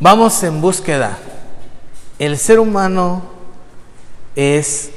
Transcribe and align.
Vamos 0.00 0.40
en 0.44 0.60
búsqueda. 0.60 1.18
El 2.20 2.38
ser 2.38 2.60
humano 2.60 3.22
es 4.36 4.92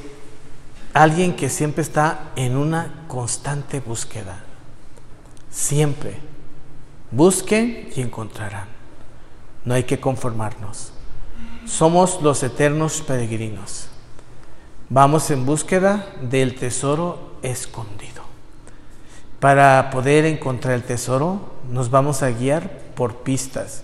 alguien 0.94 1.36
que 1.36 1.50
siempre 1.50 1.82
está 1.82 2.30
en 2.36 2.56
una 2.56 3.06
constante 3.08 3.80
búsqueda. 3.80 4.44
Siempre. 5.50 6.20
Busquen 7.10 7.90
y 7.96 8.02
encontrarán. 8.02 8.68
No 9.66 9.74
hay 9.74 9.86
que 9.86 10.00
conformarnos. 10.00 10.94
Somos 11.66 12.22
los 12.22 12.44
eternos 12.44 13.02
peregrinos. 13.02 13.88
Vamos 14.90 15.32
en 15.32 15.48
búsqueda 15.48 16.06
del 16.22 16.54
tesoro 16.54 17.38
escondido. 17.42 18.22
Para 19.40 19.90
poder 19.90 20.26
encontrar 20.26 20.76
el 20.76 20.84
tesoro, 20.84 21.40
nos 21.72 21.90
vamos 21.90 22.22
a 22.22 22.30
guiar 22.30 22.70
por 22.94 23.24
pistas. 23.24 23.84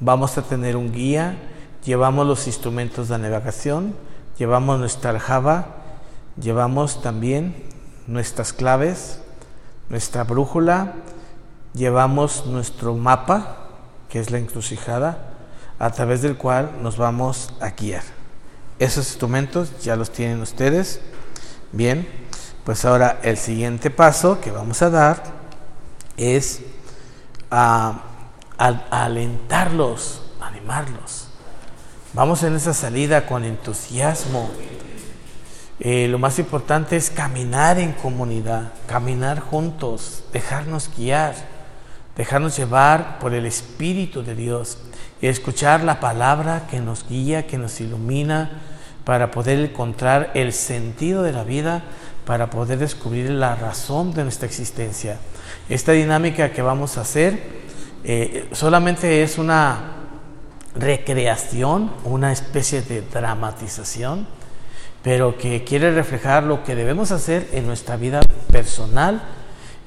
Vamos 0.00 0.36
a 0.36 0.42
tener 0.42 0.76
un 0.76 0.92
guía, 0.92 1.38
llevamos 1.84 2.26
los 2.26 2.46
instrumentos 2.46 3.08
de 3.08 3.18
navegación, 3.18 3.94
llevamos 4.38 4.78
nuestra 4.78 5.10
aljaba, 5.10 5.68
llevamos 6.38 7.00
también 7.00 7.64
nuestras 8.06 8.52
claves, 8.52 9.20
nuestra 9.88 10.24
brújula, 10.24 10.94
llevamos 11.72 12.44
nuestro 12.46 12.94
mapa, 12.94 13.56
que 14.10 14.20
es 14.20 14.30
la 14.30 14.38
encrucijada, 14.38 15.30
a 15.78 15.90
través 15.90 16.22
del 16.22 16.36
cual 16.36 16.70
nos 16.82 16.98
vamos 16.98 17.54
a 17.60 17.70
guiar. 17.70 18.02
Esos 18.78 19.08
instrumentos 19.08 19.80
ya 19.82 19.96
los 19.96 20.10
tienen 20.10 20.42
ustedes. 20.42 21.00
Bien, 21.72 22.06
pues 22.64 22.84
ahora 22.84 23.18
el 23.22 23.38
siguiente 23.38 23.90
paso 23.90 24.40
que 24.40 24.50
vamos 24.50 24.82
a 24.82 24.90
dar 24.90 25.22
es 26.16 26.60
a, 27.50 28.02
alentarlos, 28.58 30.22
animarlos. 30.40 31.28
Vamos 32.12 32.42
en 32.42 32.56
esa 32.56 32.72
salida 32.72 33.26
con 33.26 33.44
entusiasmo. 33.44 34.50
Eh, 35.78 36.08
lo 36.08 36.18
más 36.18 36.38
importante 36.38 36.96
es 36.96 37.10
caminar 37.10 37.78
en 37.78 37.92
comunidad, 37.92 38.72
caminar 38.86 39.40
juntos, 39.40 40.24
dejarnos 40.32 40.90
guiar, 40.96 41.34
dejarnos 42.16 42.56
llevar 42.56 43.18
por 43.18 43.34
el 43.34 43.44
Espíritu 43.44 44.22
de 44.22 44.34
Dios 44.34 44.78
y 45.20 45.26
escuchar 45.26 45.84
la 45.84 46.00
palabra 46.00 46.66
que 46.70 46.80
nos 46.80 47.06
guía, 47.06 47.46
que 47.46 47.58
nos 47.58 47.80
ilumina 47.80 48.62
para 49.04 49.30
poder 49.30 49.58
encontrar 49.58 50.30
el 50.34 50.54
sentido 50.54 51.22
de 51.22 51.32
la 51.32 51.44
vida, 51.44 51.82
para 52.24 52.48
poder 52.48 52.78
descubrir 52.78 53.30
la 53.30 53.54
razón 53.54 54.14
de 54.14 54.24
nuestra 54.24 54.46
existencia. 54.46 55.18
Esta 55.68 55.92
dinámica 55.92 56.50
que 56.52 56.62
vamos 56.62 56.96
a 56.96 57.02
hacer 57.02 57.66
eh, 58.08 58.48
solamente 58.52 59.24
es 59.24 59.36
una 59.36 59.96
recreación, 60.76 61.90
una 62.04 62.30
especie 62.30 62.80
de 62.82 63.00
dramatización, 63.02 64.28
pero 65.02 65.36
que 65.36 65.64
quiere 65.64 65.90
reflejar 65.90 66.44
lo 66.44 66.62
que 66.62 66.76
debemos 66.76 67.10
hacer 67.10 67.48
en 67.52 67.66
nuestra 67.66 67.96
vida 67.96 68.20
personal 68.52 69.22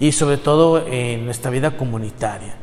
y 0.02 0.12
sobre 0.12 0.36
todo 0.36 0.86
en 0.86 1.24
nuestra 1.24 1.50
vida 1.50 1.78
comunitaria. 1.78 2.56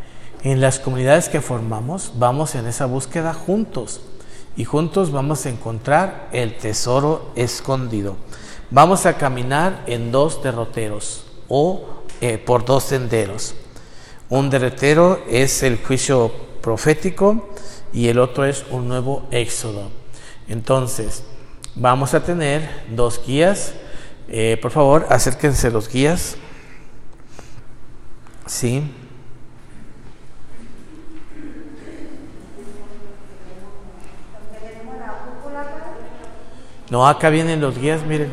En 0.42 0.60
las 0.60 0.78
comunidades 0.78 1.30
que 1.30 1.40
formamos 1.40 2.12
vamos 2.16 2.54
en 2.54 2.66
esa 2.66 2.84
búsqueda 2.84 3.32
juntos 3.32 4.02
y 4.58 4.64
juntos 4.64 5.10
vamos 5.10 5.46
a 5.46 5.48
encontrar 5.48 6.28
el 6.32 6.58
tesoro 6.58 7.30
escondido. 7.34 8.16
Vamos 8.70 9.06
a 9.06 9.16
caminar 9.16 9.84
en 9.86 10.12
dos 10.12 10.42
derroteros 10.42 11.24
o 11.48 11.82
eh, 12.20 12.36
por 12.36 12.66
dos 12.66 12.84
senderos. 12.84 13.54
Un 14.28 14.50
derrotero 14.50 15.22
es 15.28 15.62
el 15.62 15.78
juicio 15.78 16.32
profético 16.60 17.48
y 17.92 18.08
el 18.08 18.18
otro 18.18 18.44
es 18.44 18.64
un 18.70 18.88
nuevo 18.88 19.28
éxodo. 19.30 19.92
Entonces, 20.48 21.22
vamos 21.76 22.12
a 22.12 22.24
tener 22.24 22.68
dos 22.90 23.24
guías. 23.24 23.74
Eh, 24.28 24.58
por 24.60 24.72
favor, 24.72 25.06
acérquense 25.10 25.70
los 25.70 25.88
guías. 25.88 26.36
Sí. 28.46 28.82
No, 36.90 37.06
acá 37.06 37.30
vienen 37.30 37.60
los 37.60 37.78
guías, 37.78 38.04
miren. 38.04 38.32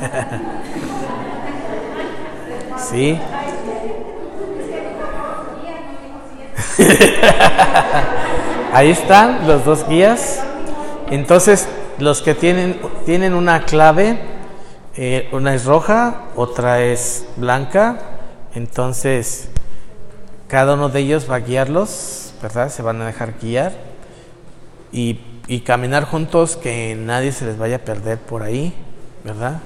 sí. 2.90 3.18
Ahí 8.72 8.90
están 8.90 9.46
los 9.46 9.64
dos 9.64 9.88
guías. 9.88 10.42
Entonces, 11.10 11.68
los 11.98 12.22
que 12.22 12.34
tienen, 12.34 12.80
tienen 13.06 13.34
una 13.34 13.64
clave, 13.64 14.18
eh, 14.96 15.28
una 15.32 15.54
es 15.54 15.64
roja, 15.64 16.26
otra 16.36 16.82
es 16.82 17.26
blanca. 17.36 17.98
Entonces, 18.54 19.48
cada 20.48 20.74
uno 20.74 20.88
de 20.88 21.00
ellos 21.00 21.30
va 21.30 21.36
a 21.36 21.40
guiarlos, 21.40 22.34
¿verdad? 22.42 22.70
Se 22.70 22.82
van 22.82 23.00
a 23.02 23.06
dejar 23.06 23.34
guiar. 23.40 23.72
Y 24.92 25.18
y 25.46 25.60
caminar 25.60 26.04
juntos, 26.04 26.56
que 26.56 26.94
nadie 26.94 27.32
se 27.32 27.44
les 27.44 27.58
vaya 27.58 27.76
a 27.76 27.78
perder 27.80 28.18
por 28.18 28.42
ahí, 28.42 28.72
¿verdad? 29.24 29.60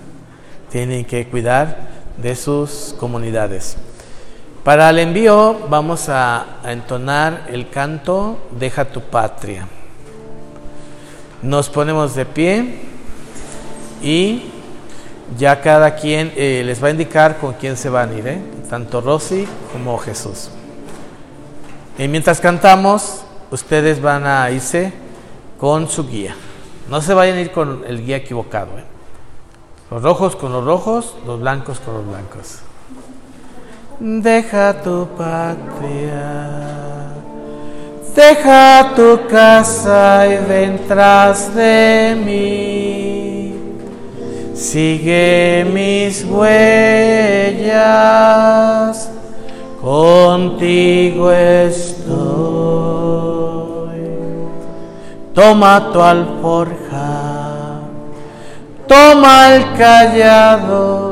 Tienen 0.70 1.04
que 1.04 1.26
cuidar 1.28 1.88
de 2.16 2.34
sus 2.34 2.94
comunidades. 2.98 3.76
Para 4.68 4.90
el 4.90 4.98
envío 4.98 5.60
vamos 5.70 6.10
a, 6.10 6.58
entonar 6.64 7.46
el 7.48 7.70
canto 7.70 8.36
Deja 8.50 8.84
tu 8.84 9.00
patria. 9.00 9.66
Nos 11.40 11.70
ponemos 11.70 12.14
de 12.14 12.26
pie 12.26 12.78
y 14.02 14.42
ya 15.38 15.62
cada 15.62 15.94
quien 15.94 16.34
eh, 16.36 16.62
les 16.66 16.84
va 16.84 16.88
a 16.88 16.90
indicar 16.90 17.38
con 17.38 17.54
quién 17.54 17.78
se 17.78 17.88
van 17.88 18.10
a 18.10 18.14
ir, 18.14 18.28
¿eh? 18.28 18.42
tanto 18.68 19.00
Rosy 19.00 19.48
como 19.72 19.96
Jesús. 19.96 20.50
Y 21.96 22.06
mientras 22.06 22.38
cantamos, 22.38 23.22
ustedes 23.50 24.02
van 24.02 24.26
a 24.26 24.50
irse 24.50 24.92
con 25.58 25.88
su 25.88 26.06
guía. 26.06 26.36
No 26.90 27.00
se 27.00 27.14
vayan 27.14 27.38
a 27.38 27.40
ir 27.40 27.52
con 27.52 27.84
el 27.86 28.04
guía 28.04 28.18
equivocado. 28.18 28.78
¿eh? 28.78 28.84
Los 29.90 30.02
rojos 30.02 30.36
con 30.36 30.52
los 30.52 30.62
rojos, 30.62 31.16
los 31.26 31.40
blancos 31.40 31.80
con 31.80 31.94
los 31.94 32.06
blancos. 32.06 32.67
Deja 34.00 34.74
tu 34.74 35.08
patria, 35.16 36.54
deja 38.14 38.92
tu 38.94 39.26
casa 39.28 40.24
y 40.24 40.36
vendrás 40.46 41.52
de 41.52 42.16
mí. 42.24 43.56
Sigue 44.54 45.66
mis 45.74 46.24
huellas, 46.24 46.60
contigo 49.82 51.32
estoy. 51.32 51.98
Toma 55.34 55.90
tu 55.92 56.00
alforja, 56.00 57.80
toma 58.86 59.56
el 59.56 59.72
callado. 59.76 61.07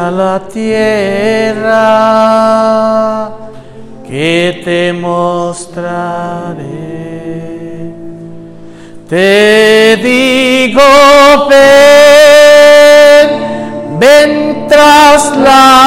A 0.00 0.12
la 0.12 0.38
tierra 0.38 1.74
que 4.06 4.62
te 4.64 4.92
mostraré. 4.92 6.58
Te 9.08 9.96
digo, 9.96 10.82
ven, 11.50 13.28
ven 13.98 14.66
tras 14.68 15.36
la 15.36 15.77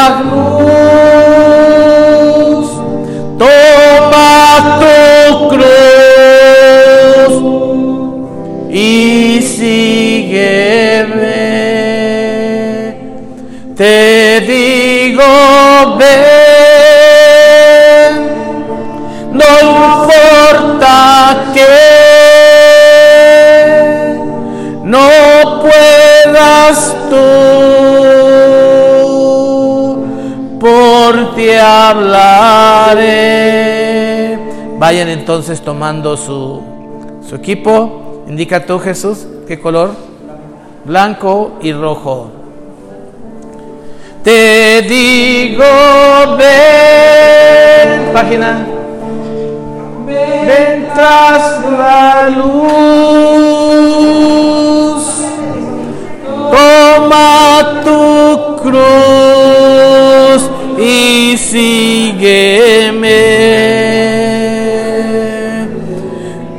no 19.31 19.45
importa 19.62 21.51
que 21.54 21.68
no 24.83 25.10
puedas 25.62 26.95
tú, 27.10 27.18
por 30.60 31.36
ti 31.36 31.51
hablaré. 31.51 33.01
Vayan 34.77 35.10
entonces 35.10 35.62
tomando 35.62 36.18
su, 36.18 36.62
su 37.27 37.36
equipo. 37.36 38.24
Indica 38.27 38.66
tú, 38.66 38.80
Jesús, 38.80 39.27
qué 39.48 39.60
color. 39.60 39.92
Blanco 40.86 41.54
y 41.62 41.74
rojo. 41.74 42.40
Te 44.23 44.83
digo, 44.83 45.65
ven, 46.38 48.13
página. 48.13 48.68
Ven 50.06 50.88
tras 50.94 51.59
la 51.65 52.29
luz. 52.29 52.62
Toma 56.51 57.81
tu 57.83 58.57
cruz 58.62 60.41
y 60.77 61.35
sígueme. 61.38 63.09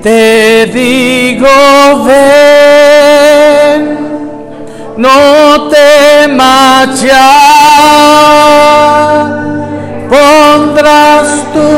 Te 0.02 0.66
digo, 0.66 1.46
ven, 2.06 3.31
no 5.02 5.68
temas 5.68 7.02
ya, 7.02 7.28
pondrás 10.08 11.28
tu 11.54 11.70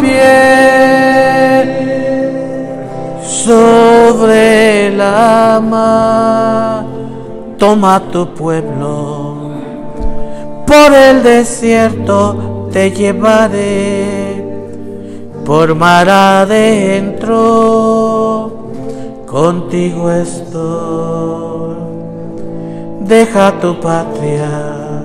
pie 0.00 1.60
sobre 3.44 4.90
la 4.96 5.60
mar. 5.62 6.84
Toma 7.58 8.00
tu 8.10 8.22
pueblo, 8.32 9.50
por 10.66 10.94
el 10.94 11.22
desierto 11.22 12.68
te 12.72 12.90
llevaré, 12.90 14.42
por 15.44 15.74
mar 15.74 16.08
adentro, 16.08 17.36
contigo 19.26 20.10
estoy. 20.10 21.49
Deja 23.10 23.58
tu 23.60 23.74
patria, 23.80 25.02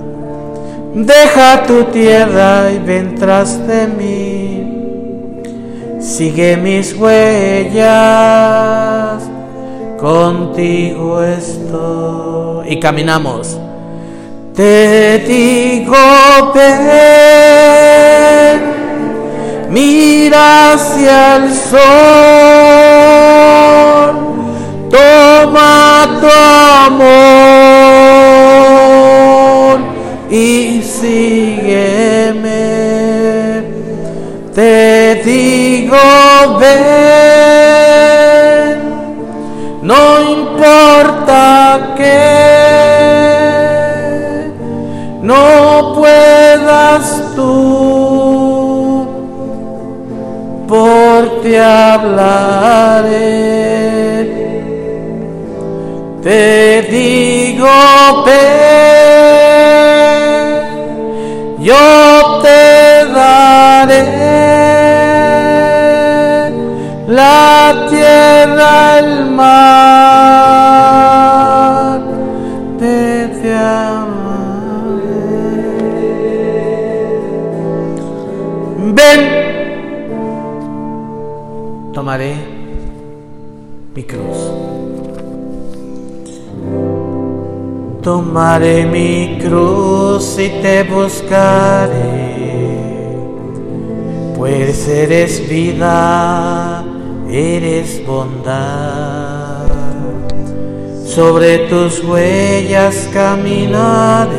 deja 0.94 1.64
tu 1.66 1.86
tierra 1.86 2.72
y 2.72 2.78
ven 2.78 3.16
tras 3.16 3.68
de 3.68 3.88
mí. 3.88 5.42
Sigue 6.00 6.56
mis 6.56 6.96
huellas, 6.96 7.84
contigo 10.00 11.24
estoy. 11.24 12.74
Y 12.74 12.80
caminamos. 12.80 13.58
Te 14.54 15.18
digo, 15.28 16.54
ven, 16.54 16.72
mira 19.72 20.74
hacia 20.74 21.38
el 21.38 21.52
sol, 21.52 22.65
toma 24.90 26.20
tu 26.22 26.28
amor 26.88 27.46
y 30.30 30.82
sígueme. 30.82 32.46
Te 34.54 35.22
digo, 35.26 35.98
ven, 36.60 36.76
no 39.82 40.22
importa 40.22 41.94
que 41.98 42.46
no 45.22 45.94
puedas 45.96 47.34
tú, 47.36 49.06
por 50.68 51.42
ti 51.42 51.56
hablaré. 51.58 52.56
Te 56.26 56.82
digo, 56.90 57.70
ven, 58.26 58.34
yo 61.60 62.40
te 62.42 63.06
daré 63.14 64.02
la 67.08 67.86
tierra, 67.92 68.98
el 68.98 69.26
mar, 69.30 70.32
te, 72.80 73.28
te 73.28 73.54
amaré. 73.54 75.04
Ven, 78.98 79.22
tomaré 81.94 82.34
mi 83.94 84.04
cruz. 84.04 84.75
Tomaré 88.06 88.86
mi 88.86 89.40
cruz 89.42 90.38
y 90.38 90.50
te 90.62 90.84
buscaré, 90.84 91.90
pues 94.38 94.88
eres 94.88 95.50
vida, 95.50 96.86
eres 97.28 98.06
bondad. 98.06 99.66
Sobre 101.04 101.68
tus 101.68 102.04
huellas 102.04 103.10
caminaré 103.12 104.36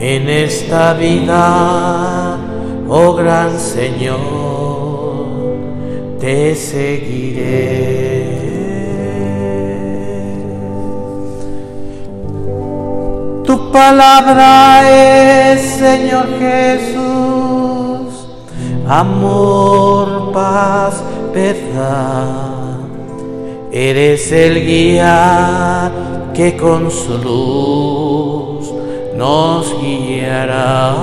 en 0.00 0.30
esta 0.30 0.94
vida, 0.94 2.38
oh 2.88 3.12
gran 3.12 3.60
Señor, 3.60 4.16
te 6.18 6.54
seguiré. 6.54 8.15
Tu 13.46 13.70
palabra 13.70 14.82
es, 14.90 15.60
Señor 15.60 16.26
Jesús, 16.40 18.26
amor, 18.88 20.32
paz, 20.32 21.00
verdad. 21.32 22.26
Eres 23.70 24.32
el 24.32 24.66
guía 24.66 25.92
que 26.34 26.56
con 26.56 26.90
su 26.90 27.18
luz 27.18 28.72
nos 29.16 29.80
guiará. 29.80 30.94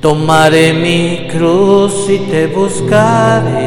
Tomaré 0.00 0.72
mi 0.72 1.28
cruz 1.30 2.10
y 2.10 2.18
te 2.18 2.48
buscaré, 2.48 3.62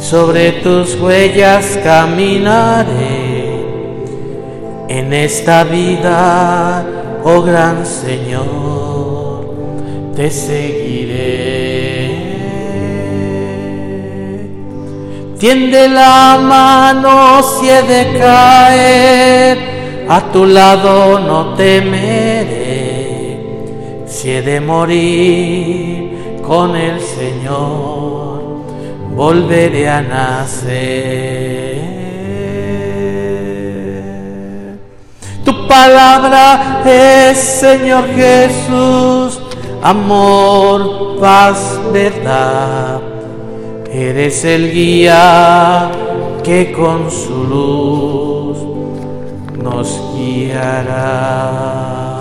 Sobre 0.00 0.52
tus 0.52 1.00
huellas 1.00 1.78
caminaré 1.82 3.54
en 4.88 5.12
esta 5.12 5.64
vida, 5.64 6.84
oh 7.24 7.42
gran 7.42 7.86
Señor, 7.86 9.46
te 10.14 10.30
seguiré. 10.30 11.64
Tiende 15.38 15.88
la 15.88 16.38
mano 16.40 17.42
si 17.42 17.68
he 17.68 17.82
de 17.82 18.18
caer, 18.18 19.58
a 20.08 20.20
tu 20.32 20.44
lado 20.46 21.18
no 21.18 21.54
temeré, 21.54 23.38
si 24.06 24.30
he 24.30 24.42
de 24.42 24.60
morir 24.60 26.03
con 26.46 26.76
el 26.76 27.00
Señor 27.00 28.42
volveré 29.14 29.88
a 29.88 30.02
nacer. 30.02 31.94
Tu 35.44 35.66
palabra 35.68 36.82
es, 36.84 37.38
Señor 37.38 38.06
Jesús, 38.14 39.40
amor, 39.82 41.18
paz, 41.20 41.80
verdad. 41.92 43.00
Eres 43.90 44.44
el 44.44 44.72
guía 44.72 45.90
que 46.42 46.72
con 46.72 47.10
su 47.10 47.44
luz 47.44 48.58
nos 49.62 50.14
guiará. 50.16 52.13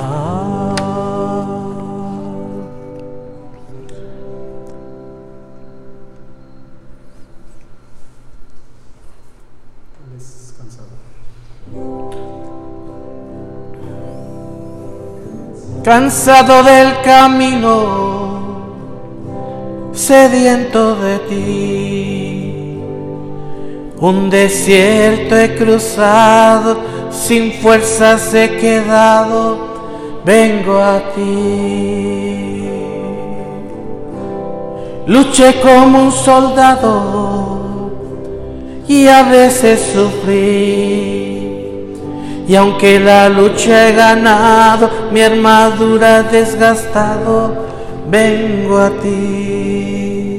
Cansado 15.84 16.64
del 16.64 17.02
camino, 17.02 18.62
sediento 19.92 20.96
de 20.96 21.20
ti. 21.20 22.80
Un 24.00 24.30
desierto 24.30 25.38
he 25.38 25.56
cruzado, 25.56 26.78
sin 27.12 27.52
fuerzas 27.54 28.34
he 28.34 28.58
quedado, 28.58 29.58
vengo 30.26 30.78
a 30.80 31.02
ti. 31.14 32.70
Luché 35.06 35.60
como 35.62 36.04
un 36.04 36.12
soldado 36.14 37.92
y 38.88 39.08
a 39.08 39.24
veces 39.24 39.82
sufrí. 39.94 41.33
Y 42.48 42.56
aunque 42.56 43.00
la 43.00 43.30
lucha 43.30 43.88
he 43.90 43.94
ganado, 43.94 44.90
mi 45.12 45.22
armadura 45.22 46.24
desgastado, 46.24 47.56
vengo 48.10 48.80
a 48.80 48.90
ti. 48.90 50.34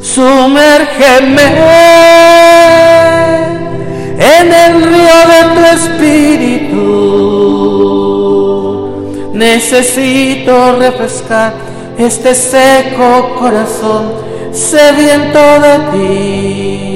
Sumérgeme 0.00 1.42
en 4.18 4.52
el 4.52 4.82
río 4.82 5.18
de 5.32 5.40
tu 5.54 5.60
espíritu. 5.76 6.98
Necesito 9.34 10.76
refrescar 10.78 11.52
este 11.98 12.34
seco 12.34 13.36
corazón 13.38 14.12
sediento 14.52 15.60
de 15.60 15.78
ti. 15.92 16.87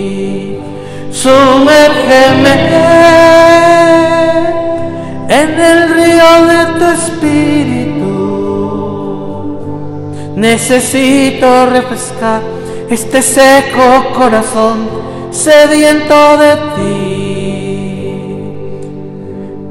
Sumérgeme 1.22 2.54
en 5.28 5.50
el 5.70 5.78
río 5.94 6.30
de 6.50 6.60
tu 6.76 6.84
espíritu. 6.98 8.12
Necesito 10.34 11.66
refrescar 11.66 12.42
este 12.90 13.22
seco 13.22 13.86
corazón 14.16 14.88
sediento 15.30 16.38
de 16.38 16.56
ti. 16.74 16.90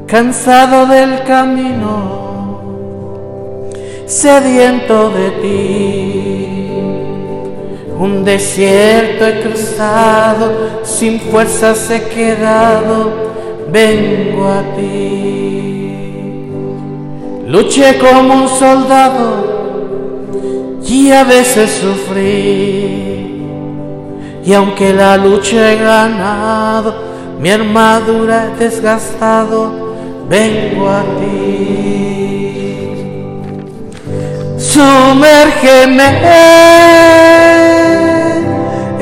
Cansado 0.06 0.86
del 0.86 1.22
camino 1.24 2.22
sediento 4.06 5.10
de 5.10 5.30
ti. 5.42 6.31
Un 7.98 8.24
desierto 8.24 9.26
he 9.26 9.40
cruzado, 9.42 10.80
sin 10.82 11.20
fuerzas 11.20 11.90
he 11.90 12.02
quedado, 12.08 13.12
vengo 13.70 14.48
a 14.48 14.62
ti. 14.76 15.82
Luché 17.46 17.98
como 17.98 18.34
un 18.42 18.48
soldado 18.48 19.52
y 20.92 21.10
a 21.10 21.24
veces 21.24 21.70
sufrí. 21.70 23.42
Y 24.44 24.52
aunque 24.52 24.92
la 24.92 25.16
lucha 25.16 25.72
he 25.72 25.76
ganado, 25.76 26.94
mi 27.40 27.50
armadura 27.50 28.52
he 28.54 28.64
desgastado, 28.64 29.94
vengo 30.28 30.88
a 30.88 31.02
ti. 31.18 32.12
Sumérgeme 34.58 36.08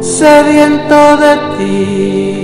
sediento 0.00 1.16
de 1.16 1.56
ti. 1.56 2.36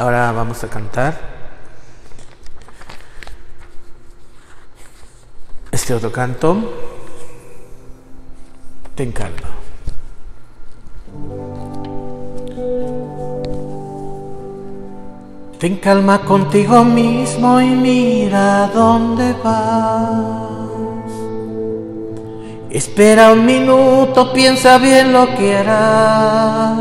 Ahora 0.00 0.32
vamos 0.32 0.64
a 0.64 0.68
cantar 0.68 1.39
otro 5.92 6.12
canto. 6.12 6.56
Ten 8.94 9.12
calma. 9.12 9.48
Ten 15.58 15.76
calma 15.76 16.22
contigo 16.24 16.84
mismo 16.84 17.60
y 17.60 17.70
mira 17.70 18.70
dónde 18.72 19.34
vas. 19.44 20.70
Espera 22.70 23.32
un 23.32 23.44
minuto, 23.44 24.32
piensa 24.32 24.78
bien 24.78 25.12
lo 25.12 25.34
que 25.34 25.56
harás. 25.56 26.80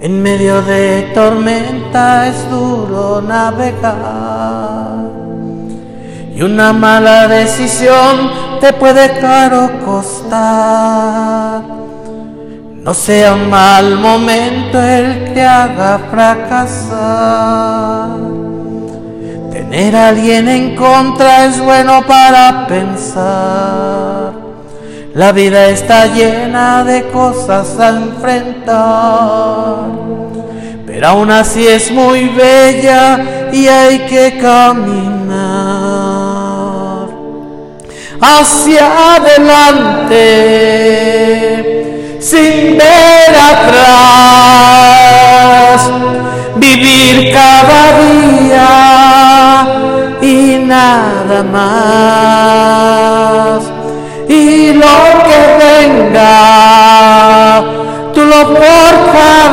En 0.00 0.22
medio 0.22 0.62
de 0.62 1.10
tormenta 1.14 2.28
es 2.28 2.50
duro 2.50 3.20
navegar 3.20 4.73
y 6.34 6.42
una 6.42 6.72
mala 6.72 7.28
decisión 7.28 8.58
te 8.60 8.72
puede 8.72 9.20
caro 9.20 9.70
costar. 9.84 11.62
No 12.82 12.92
sea 12.92 13.34
un 13.34 13.48
mal 13.48 13.96
momento 13.98 14.80
el 14.80 15.32
que 15.32 15.42
haga 15.42 16.00
fracasar. 16.10 18.08
Tener 19.52 19.94
a 19.96 20.08
alguien 20.08 20.48
en 20.48 20.74
contra 20.76 21.46
es 21.46 21.60
bueno 21.60 22.02
para 22.06 22.66
pensar. 22.66 24.32
La 25.14 25.30
vida 25.30 25.66
está 25.68 26.06
llena 26.06 26.82
de 26.82 27.04
cosas 27.04 27.78
a 27.78 27.90
enfrentar, 27.90 28.74
pero 30.84 31.06
aún 31.06 31.30
así 31.30 31.68
es 31.68 31.92
muy 31.92 32.28
bella 32.30 33.50
y 33.52 33.68
hay 33.68 34.00
que 34.00 34.36
caminar 34.38 35.83
hacia 38.20 39.14
adelante 39.16 40.44
sin 42.20 42.78
ver 42.78 43.30
atrás, 43.52 44.60
vivir 46.56 47.32
cada 47.32 47.80
día 48.00 48.70
y 50.22 50.58
nada 50.64 51.42
más. 51.42 52.04
Y 54.28 54.72
lo 54.72 54.96
que 55.26 55.40
venga, 55.64 56.32
tú 58.14 58.20
lo 58.24 58.40
forjarás. 58.56 59.44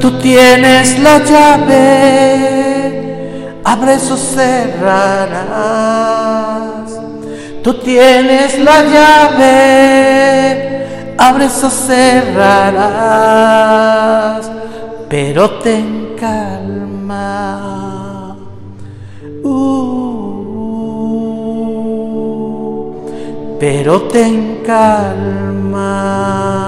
Tú 0.00 0.08
tienes 0.18 0.98
la 0.98 1.18
llave, 1.18 2.53
abres 3.74 4.10
o 4.10 4.16
cerrarás. 4.16 5.30
Tú 7.62 7.74
tienes 7.74 8.58
la 8.58 8.82
llave, 8.94 10.86
abres 11.18 11.62
o 11.64 11.70
cerrarás, 11.70 12.80
pero 15.08 15.50
ten 15.64 16.14
calma. 16.18 18.36
Uh. 19.42 19.74
pero 23.58 24.02
ten 24.02 24.62
calma. 24.64 26.63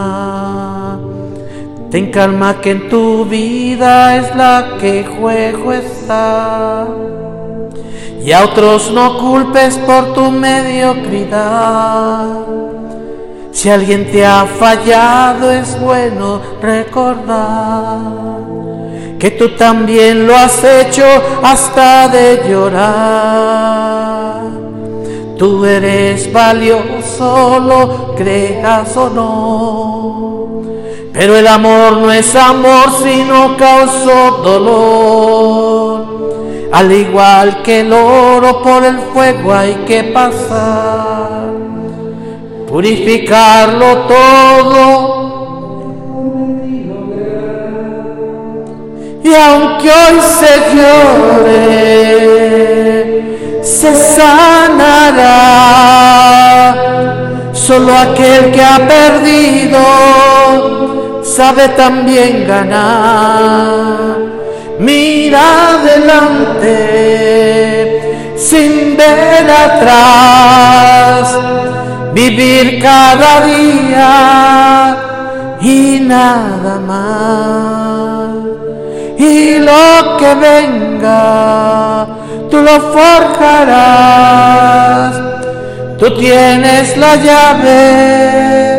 Ten 1.90 2.10
calma 2.10 2.60
que 2.60 2.72
en 2.72 2.88
tu 2.88 3.24
vida 3.24 4.16
es 4.16 4.34
la 4.34 4.76
que 4.80 5.04
juego 5.04 5.72
está. 5.72 6.86
Y 8.24 8.32
a 8.32 8.44
otros 8.44 8.90
no 8.90 9.18
culpes 9.18 9.78
por 9.78 10.12
tu 10.12 10.32
mediocridad. 10.32 12.26
Si 13.52 13.70
alguien 13.70 14.10
te 14.10 14.26
ha 14.26 14.46
fallado 14.46 15.52
es 15.52 15.80
bueno 15.80 16.40
recordar 16.60 18.00
que 19.18 19.30
tú 19.30 19.50
también 19.50 20.26
lo 20.26 20.36
has 20.36 20.62
hecho 20.64 21.04
hasta 21.42 22.08
de 22.08 22.42
llorar. 22.48 24.40
Tú 25.38 25.64
eres 25.64 26.32
valioso, 26.32 27.60
lo 27.60 28.14
creas 28.16 28.96
o 28.96 29.08
no 29.08 29.95
Pero 31.16 31.34
el 31.38 31.46
amor 31.46 31.96
no 31.96 32.12
es 32.12 32.36
amor, 32.36 32.90
sino 33.02 33.56
causó 33.56 34.42
dolor. 34.44 36.16
Al 36.70 36.92
igual 36.92 37.62
que 37.62 37.80
el 37.80 37.90
oro 37.90 38.60
por 38.62 38.84
el 38.84 38.98
fuego 38.98 39.54
hay 39.54 39.76
que 39.86 40.04
pasar, 40.04 41.48
purificarlo 42.68 43.96
todo. 44.06 45.16
Y 49.24 49.34
aunque 49.34 49.88
hoy 49.88 50.20
se 50.38 50.60
llore, 50.76 52.02
se 53.62 53.94
sanará. 53.94 55.46
Solo 57.54 57.96
aquel 57.96 58.52
que 58.52 58.62
ha 58.62 58.86
perdido 58.86 59.78
sabe 61.26 61.68
también 61.70 62.46
ganar. 62.46 64.16
Mira 64.78 65.40
adelante 65.74 66.76
sin 68.36 68.96
ver 68.96 69.50
atrás, 69.50 71.36
vivir 72.14 72.80
cada 72.80 73.46
día 73.46 74.96
y 75.60 76.00
nada 76.00 76.78
más. 76.78 78.36
Y 79.18 79.58
lo 79.58 80.16
que 80.18 80.34
venga, 80.34 82.06
tú 82.50 82.58
lo 82.58 82.80
forjarás. 82.92 84.46
Tú 85.98 86.10
tienes 86.18 86.96
la 86.98 87.16
llave, 87.16 88.75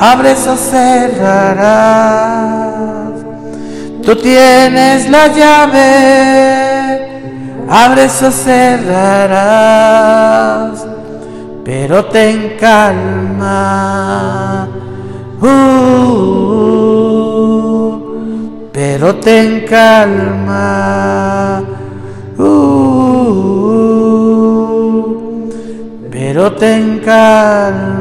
abres 0.00 0.46
o 0.46 0.56
cerrarás. 0.56 1.60
Tú 4.02 4.16
tienes 4.16 5.10
la 5.10 5.28
llave, 5.28 5.86
abres 7.68 8.22
o 8.22 8.30
cerrarás, 8.30 9.36
pero 11.62 12.06
ten 12.06 12.56
calma. 12.58 13.60
Uh, 15.42 15.50
pero 18.72 19.16
ten 19.16 19.66
calma. 19.66 21.62
Uh, 22.38 23.20
pero 26.10 26.52
ten 26.54 27.00
calma. 27.04 27.99